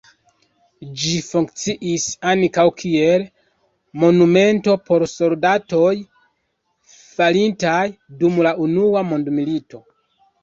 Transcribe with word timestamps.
Ĝi 0.99 1.09
funkciis 1.25 2.05
ankaŭ 2.29 2.63
kiel 2.83 3.25
monumento 4.03 4.73
por 4.87 5.05
soldatoj 5.11 5.91
falintaj 6.95 7.83
dum 8.23 8.41
la 8.49 8.55
Unua 8.69 9.05
mondmilito. 9.11 9.83